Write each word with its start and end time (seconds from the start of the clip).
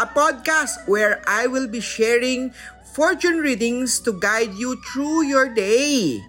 a 0.00 0.06
podcast 0.08 0.88
where 0.88 1.20
I 1.28 1.44
will 1.44 1.68
be 1.68 1.80
sharing 1.80 2.56
fortune 2.96 3.44
readings 3.44 4.00
to 4.08 4.16
guide 4.16 4.56
you 4.56 4.80
through 4.92 5.28
your 5.28 5.52
day. 5.52 6.24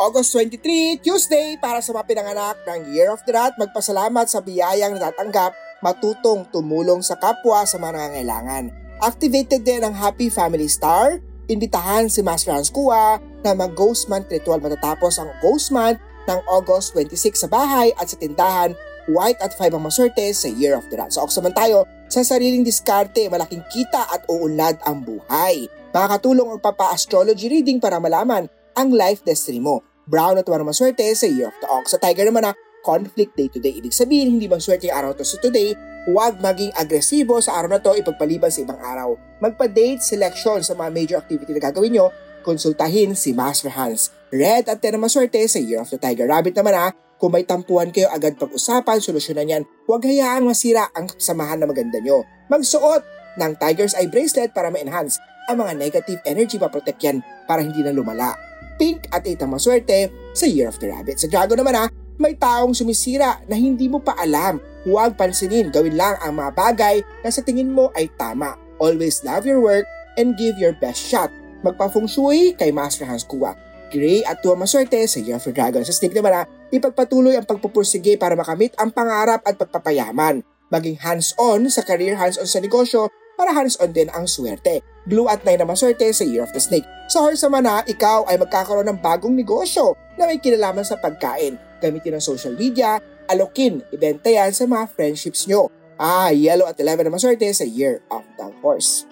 August 0.00 0.32
23, 0.32 1.04
Tuesday, 1.04 1.60
para 1.60 1.84
sa 1.84 1.92
mga 1.92 2.08
pinanganak 2.08 2.56
ng 2.64 2.88
Year 2.96 3.12
of 3.12 3.20
the 3.28 3.36
Rat, 3.36 3.52
magpasalamat 3.60 4.32
sa 4.32 4.40
biyayang 4.40 4.96
natatanggap, 4.96 5.52
matutong 5.84 6.48
tumulong 6.48 7.04
sa 7.04 7.20
kapwa 7.20 7.68
sa 7.68 7.76
mga 7.76 8.00
nangangailangan. 8.00 8.64
Activated 9.04 9.60
din 9.60 9.84
ang 9.84 9.92
Happy 9.92 10.32
Family 10.32 10.72
Star, 10.72 11.20
imbitahan 11.52 12.08
si 12.08 12.24
Master 12.24 12.56
Hans 12.56 12.72
Kua 12.72 13.20
na 13.44 13.52
mag-Ghost 13.52 14.08
Month 14.08 14.32
ritual 14.32 14.64
matatapos 14.64 15.20
ang 15.20 15.28
Ghost 15.44 15.68
Month 15.68 16.00
ng 16.24 16.40
August 16.48 16.96
26 16.96 17.44
sa 17.44 17.48
bahay 17.52 17.92
at 18.00 18.08
sa 18.08 18.16
tindahan 18.16 18.72
White 19.08 19.40
at 19.42 19.52
5 19.56 19.76
ang 19.76 19.84
maswerte 19.84 20.24
sa 20.32 20.48
Year 20.48 20.80
of 20.80 20.88
the 20.88 20.96
Rat. 20.96 21.12
So 21.12 21.24
ako 21.24 21.44
naman 21.44 21.56
tayo 21.56 21.84
sa 22.10 22.26
sariling 22.26 22.66
diskarte, 22.66 23.30
malaking 23.30 23.62
kita 23.70 24.02
at 24.10 24.26
uunlad 24.26 24.82
ang 24.82 25.06
buhay. 25.06 25.70
Makakatulong 25.94 26.58
ang 26.58 26.60
papa-astrology 26.60 27.46
reading 27.46 27.78
para 27.78 28.02
malaman 28.02 28.50
ang 28.74 28.90
life 28.90 29.22
destiny 29.22 29.62
mo. 29.62 29.86
Brown 30.10 30.42
at 30.42 30.46
1 30.50 30.66
maswerte 30.66 31.06
sa 31.14 31.30
Year 31.30 31.54
of 31.54 31.56
the 31.62 31.70
Ox. 31.70 31.94
Sa 31.94 32.02
Tiger 32.02 32.26
naman 32.26 32.50
na 32.50 32.52
conflict 32.82 33.38
day 33.38 33.46
to 33.46 33.62
day. 33.62 33.78
Ibig 33.78 33.94
sabihin, 33.94 34.34
hindi 34.34 34.50
maswerte 34.50 34.90
yung 34.90 34.98
araw 34.98 35.14
to 35.14 35.22
sa 35.22 35.38
today, 35.38 35.70
huwag 36.10 36.42
maging 36.42 36.74
agresibo 36.74 37.38
sa 37.38 37.62
araw 37.62 37.78
na 37.78 37.80
to 37.82 37.94
ipagpaliban 37.94 38.50
sa 38.50 38.66
ibang 38.66 38.80
araw. 38.82 39.14
Magpa-date 39.38 40.02
selection 40.02 40.66
sa 40.66 40.74
mga 40.74 40.90
major 40.90 41.16
activity 41.22 41.54
na 41.54 41.62
gagawin 41.62 41.94
nyo, 41.94 42.10
konsultahin 42.42 43.14
si 43.14 43.30
Master 43.30 43.70
Hans. 43.70 44.10
Red 44.30 44.70
at 44.70 44.78
10 44.78 44.94
na 44.94 45.00
maswerte 45.02 45.42
sa 45.50 45.58
Year 45.58 45.82
of 45.82 45.90
the 45.90 45.98
Tiger. 45.98 46.30
Rabbit 46.30 46.54
naman 46.54 46.74
ha, 46.74 46.88
kung 47.20 47.34
may 47.34 47.44
tampuhan 47.44 47.90
kayo 47.90 48.08
agad 48.14 48.38
pag-usapan, 48.38 49.02
solusyonan 49.02 49.50
yan. 49.50 49.62
Huwag 49.84 50.06
hayaang 50.06 50.46
masira 50.46 50.88
ang 50.96 51.10
samahan 51.18 51.60
na 51.60 51.66
maganda 51.68 52.00
nyo. 52.00 52.24
Magsuot 52.48 53.02
ng 53.36 53.52
Tiger's 53.58 53.92
Eye 53.98 54.08
Bracelet 54.08 54.54
para 54.54 54.72
ma-enhance 54.72 55.20
ang 55.50 55.60
mga 55.60 55.76
negative 55.76 56.20
energy 56.24 56.56
pa-protect 56.56 57.00
yan 57.02 57.18
para 57.44 57.60
hindi 57.60 57.82
na 57.82 57.90
lumala. 57.90 58.38
Pink 58.80 59.10
at 59.12 59.26
8 59.26 59.44
ang 59.44 59.50
maswerte 59.52 60.08
sa 60.32 60.46
Year 60.48 60.70
of 60.70 60.78
the 60.80 60.88
Rabbit. 60.88 61.20
Sa 61.20 61.28
Dragon 61.28 61.58
naman 61.60 61.76
ha, 61.76 61.86
may 62.16 62.38
taong 62.38 62.72
sumisira 62.72 63.42
na 63.50 63.56
hindi 63.58 63.90
mo 63.90 63.98
pa 64.00 64.14
alam. 64.16 64.62
Huwag 64.86 65.18
pansinin, 65.18 65.68
gawin 65.68 65.98
lang 65.98 66.16
ang 66.22 66.40
mga 66.40 66.50
bagay 66.56 66.96
na 67.20 67.28
sa 67.28 67.44
tingin 67.44 67.68
mo 67.68 67.92
ay 67.92 68.08
tama. 68.16 68.56
Always 68.80 69.20
love 69.26 69.44
your 69.44 69.60
work 69.60 69.84
and 70.16 70.36
give 70.40 70.56
your 70.56 70.72
best 70.80 71.00
shot. 71.00 71.28
Magpa-feng 71.60 72.08
shui 72.08 72.56
kay 72.56 72.72
Master 72.72 73.04
Hans 73.04 73.28
Kua. 73.28 73.52
Gray 73.90 74.22
at 74.22 74.38
tuwa 74.40 74.62
maswerte 74.64 75.02
sa 75.04 75.18
Year 75.18 75.36
of 75.36 75.44
the 75.44 75.52
Dragon. 75.52 75.82
Sa 75.82 75.90
Snake 75.90 76.14
naman 76.14 76.32
ha, 76.32 76.42
ipagpatuloy 76.70 77.34
ang 77.34 77.44
pagpupursige 77.44 78.14
para 78.16 78.38
makamit 78.38 78.72
ang 78.78 78.94
pangarap 78.94 79.42
at 79.42 79.58
pagpapayaman. 79.58 80.46
Maging 80.70 81.02
hands-on 81.02 81.66
sa 81.66 81.82
career, 81.82 82.14
hands-on 82.14 82.46
sa 82.46 82.62
negosyo, 82.62 83.10
para 83.34 83.50
hands-on 83.50 83.90
din 83.90 84.06
ang 84.14 84.30
swerte. 84.30 84.86
Blue 85.10 85.26
at 85.26 85.42
9 85.42 85.58
na 85.58 85.66
maswerte 85.66 86.06
sa 86.14 86.22
Year 86.22 86.46
of 86.46 86.54
the 86.54 86.62
Snake. 86.62 86.86
Sa 87.10 87.26
horse 87.26 87.42
naman 87.42 87.66
na, 87.66 87.82
ikaw 87.82 88.22
ay 88.30 88.38
magkakaroon 88.38 88.86
ng 88.86 89.02
bagong 89.02 89.34
negosyo 89.34 89.98
na 90.14 90.30
may 90.30 90.38
kinalaman 90.38 90.86
sa 90.86 90.94
pagkain. 91.00 91.58
Gamitin 91.82 92.14
ang 92.14 92.22
social 92.22 92.54
media, 92.54 93.02
alokin, 93.26 93.82
ibenta 93.90 94.30
yan 94.30 94.54
sa 94.54 94.68
mga 94.68 94.86
friendships 94.94 95.50
nyo. 95.50 95.66
Ah, 95.98 96.30
yellow 96.30 96.68
at 96.68 96.78
11 96.78 97.08
na 97.08 97.12
maswerte 97.12 97.48
sa 97.50 97.66
Year 97.66 98.04
of 98.12 98.22
the 98.38 98.46
Horse. 98.62 99.08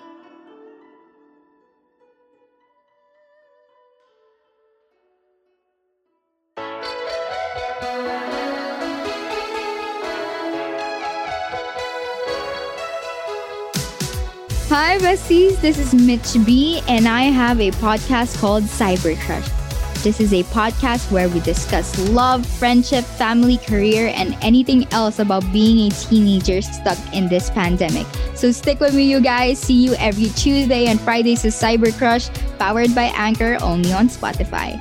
Hi, 14.69 14.99
besties. 14.99 15.59
This 15.63 15.79
is 15.79 15.95
Mitch 15.95 16.37
B, 16.45 16.83
and 16.89 17.09
I 17.09 17.23
have 17.23 17.59
a 17.59 17.71
podcast 17.71 18.39
called 18.39 18.65
Cyber 18.65 19.19
Crush. 19.21 19.49
This 20.05 20.21
is 20.21 20.35
a 20.35 20.43
podcast 20.53 21.11
where 21.11 21.27
we 21.31 21.41
discuss 21.41 21.99
love, 22.11 22.45
friendship, 22.45 23.07
family, 23.07 23.57
career, 23.57 24.13
and 24.15 24.37
anything 24.43 24.87
else 24.93 25.21
about 25.21 25.51
being 25.55 25.91
a 25.91 25.95
teenager 25.95 26.61
stuck 26.61 26.99
in 27.15 27.29
this 27.29 27.49
pandemic. 27.49 28.07
So 28.35 28.53
stick 28.53 28.79
with 28.79 28.95
me, 28.95 29.05
you 29.05 29.23
guys. 29.23 29.59
See 29.59 29.73
you 29.73 29.95
every 29.95 30.29
Tuesday 30.37 30.85
and 30.85 31.01
Fridays 31.01 31.41
to 31.43 31.49
Cyber 31.49 31.97
Crush, 31.97 32.29
powered 32.59 32.95
by 32.95 33.11
Anchor, 33.17 33.57
only 33.63 33.95
on 33.95 34.11
Spotify. 34.11 34.77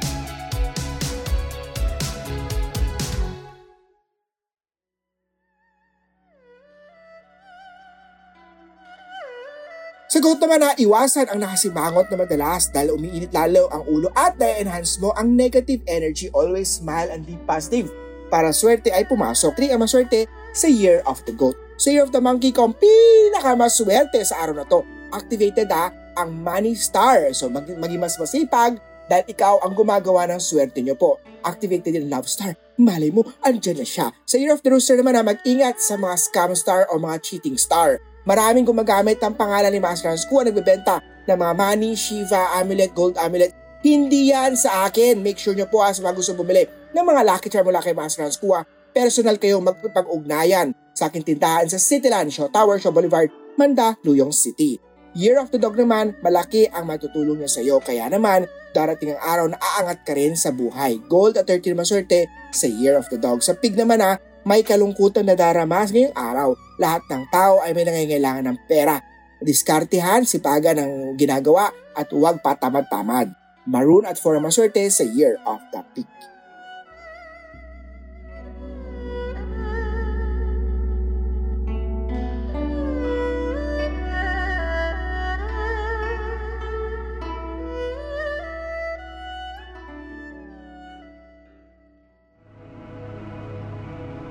Sagot 10.18 10.42
naman 10.42 10.66
na 10.66 10.74
iwasan 10.74 11.30
ang 11.30 11.46
nakasimangot 11.46 12.10
na 12.10 12.18
madalas 12.18 12.74
dahil 12.74 12.98
umiinit 12.98 13.30
lalo 13.38 13.70
ang 13.70 13.86
ulo 13.86 14.10
at 14.18 14.34
na-enhance 14.42 14.98
mo 14.98 15.14
ang 15.14 15.38
negative 15.38 15.78
energy. 15.86 16.26
Always 16.34 16.82
smile 16.82 17.14
and 17.14 17.22
be 17.22 17.38
positive. 17.46 17.94
Para 18.34 18.50
swerte 18.50 18.90
ay 18.90 19.06
pumasok. 19.06 19.54
3 19.54 19.78
ang 19.78 19.86
maswerte 19.86 20.26
sa 20.58 20.66
Year 20.66 21.06
of 21.06 21.22
the 21.30 21.38
Goat. 21.38 21.54
Sa 21.78 21.94
Year 21.94 22.02
of 22.02 22.10
the 22.10 22.18
Monkey 22.18 22.50
ko, 22.50 22.66
pinakamaswerte 22.66 24.18
sa 24.26 24.42
araw 24.42 24.58
na 24.58 24.66
to. 24.66 24.82
Activated 25.14 25.70
ha, 25.70 25.94
ang 26.18 26.34
Money 26.34 26.74
Star. 26.74 27.30
So 27.38 27.46
mag- 27.54 27.70
maging 27.70 28.02
mas 28.02 28.18
masipag 28.18 28.82
dahil 29.06 29.26
ikaw 29.30 29.62
ang 29.62 29.78
gumagawa 29.78 30.26
ng 30.34 30.42
swerte 30.42 30.82
nyo 30.82 30.98
po. 30.98 31.22
Activated 31.46 31.94
din 31.94 32.10
Love 32.10 32.26
Star. 32.26 32.58
Malay 32.82 33.14
mo, 33.14 33.22
andyan 33.46 33.78
na 33.78 33.86
siya. 33.86 34.10
Sa 34.26 34.42
Year 34.42 34.50
of 34.50 34.66
the 34.66 34.74
Rooster 34.74 34.98
naman 34.98 35.14
na 35.14 35.22
mag-ingat 35.22 35.78
sa 35.78 35.94
mga 35.94 36.18
scam 36.18 36.58
star 36.58 36.90
o 36.90 36.98
mga 36.98 37.22
cheating 37.22 37.54
star. 37.54 38.02
Maraming 38.28 38.68
gumagamit 38.68 39.24
ng 39.24 39.40
pangalan 39.40 39.72
ni 39.72 39.80
Master 39.80 40.12
Hans 40.12 40.28
Kua 40.28 40.44
nagbebenta 40.44 41.00
ng 41.32 41.38
mga 41.40 41.54
money, 41.56 41.96
Shiva, 41.96 42.60
amulet, 42.60 42.92
gold 42.92 43.16
amulet. 43.16 43.56
Hindi 43.80 44.36
yan 44.36 44.60
sa 44.60 44.84
akin. 44.84 45.24
Make 45.24 45.40
sure 45.40 45.56
nyo 45.56 45.64
po 45.72 45.80
ha, 45.80 45.96
sa 45.96 46.04
mga 46.04 46.20
gusto 46.20 46.36
bumili 46.36 46.68
ng 46.92 47.06
mga 47.08 47.24
lucky 47.24 47.48
charm 47.48 47.72
mula 47.72 47.80
kay 47.80 47.96
Master 47.96 48.28
Hans 48.28 48.36
Kua. 48.36 48.68
Personal 48.92 49.40
kayong 49.40 49.64
magpapag-ugnayan 49.64 50.76
sa 50.92 51.08
aking 51.08 51.24
tindahan 51.24 51.72
sa 51.72 51.80
Cityland, 51.80 52.28
Shaw 52.28 52.52
Tower, 52.52 52.76
Shaw 52.84 52.92
Boulevard, 52.92 53.32
Manda, 53.56 53.96
Luyong 54.04 54.36
City. 54.36 54.76
Year 55.16 55.40
of 55.40 55.48
the 55.50 55.58
Dog 55.58 55.80
naman, 55.80 56.20
malaki 56.20 56.68
ang 56.68 56.84
matutulong 56.92 57.40
niya 57.40 57.50
sa 57.50 57.64
iyo. 57.64 57.80
Kaya 57.80 58.12
naman, 58.12 58.44
darating 58.76 59.16
ang 59.16 59.22
araw 59.24 59.46
na 59.48 59.58
aangat 59.58 60.04
ka 60.04 60.12
rin 60.14 60.36
sa 60.36 60.52
buhay. 60.52 61.00
Gold 61.08 61.40
at 61.40 61.48
13 61.48 61.74
maswerte 61.74 62.28
sa 62.52 62.68
Year 62.68 63.00
of 63.00 63.08
the 63.08 63.18
Dog. 63.18 63.40
Sa 63.40 63.56
pig 63.56 63.74
naman 63.74 64.04
ha, 64.04 64.20
may 64.48 64.64
kalungkutan 64.64 65.28
na 65.28 65.36
daramas 65.36 65.92
ngayong 65.92 66.16
araw. 66.16 66.56
Lahat 66.80 67.04
ng 67.12 67.28
tao 67.28 67.60
ay 67.60 67.76
may 67.76 67.84
nangangailangan 67.84 68.48
ng 68.48 68.58
pera. 68.64 68.96
Diskartihan, 69.44 70.24
sipagan 70.24 70.80
ng 70.80 70.92
ginagawa 71.20 71.76
at 71.92 72.08
huwag 72.16 72.40
patamad-tamad. 72.40 73.36
Maroon 73.68 74.08
at 74.08 74.16
for 74.16 74.40
maswerte 74.40 74.88
sa 74.88 75.04
Year 75.04 75.36
of 75.44 75.60
the 75.76 75.84
Pig. 75.92 76.08